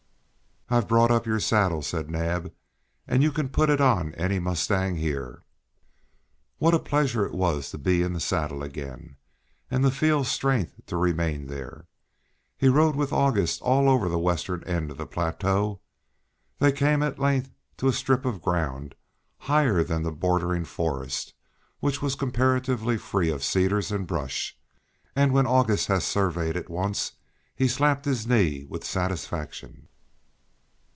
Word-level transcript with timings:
"I've 0.73 0.87
brought 0.87 1.11
up 1.11 1.25
your 1.25 1.41
saddle," 1.41 1.81
said 1.81 2.09
Naab, 2.09 2.49
"and 3.05 3.21
you 3.21 3.33
can 3.33 3.49
put 3.49 3.69
it 3.69 3.81
on 3.81 4.15
any 4.15 4.39
mustang 4.39 4.95
here." 4.95 5.43
What 6.59 6.73
a 6.73 6.79
pleasure 6.79 7.25
it 7.25 7.33
was 7.33 7.69
to 7.71 7.77
be 7.77 8.01
in 8.01 8.13
the 8.13 8.21
saddle 8.21 8.63
again, 8.63 9.17
and 9.69 9.83
to 9.83 9.91
feel 9.91 10.23
strength 10.23 10.85
to 10.85 10.95
remain 10.95 11.47
there! 11.47 11.87
He 12.57 12.69
rode 12.69 12.95
with 12.95 13.11
August 13.11 13.61
all 13.61 13.89
over 13.89 14.07
the 14.07 14.17
western 14.17 14.63
end 14.63 14.91
of 14.91 14.97
the 14.97 15.05
plateau. 15.05 15.81
They 16.59 16.71
came 16.71 17.03
at 17.03 17.19
length 17.19 17.51
to 17.75 17.89
a 17.89 17.91
strip 17.91 18.23
of 18.23 18.41
ground, 18.41 18.95
higher 19.39 19.83
than 19.83 20.03
the 20.03 20.13
bordering 20.13 20.63
forest, 20.63 21.33
which 21.81 22.01
was 22.01 22.15
comparatively 22.15 22.95
free 22.97 23.29
of 23.29 23.43
cedars 23.43 23.91
and 23.91 24.07
brush; 24.07 24.57
and 25.17 25.33
when 25.33 25.45
August 25.45 25.87
had 25.87 26.03
surveyed 26.03 26.55
it 26.55 26.69
once 26.69 27.11
he 27.57 27.67
slapped 27.67 28.05
his 28.05 28.25
knee 28.25 28.63
with 28.69 28.85
satisfaction. 28.85 29.89